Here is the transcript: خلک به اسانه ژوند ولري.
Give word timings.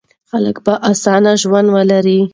خلک 0.29 0.55
به 0.65 0.73
اسانه 0.91 1.33
ژوند 1.41 1.67
ولري. 1.75 2.19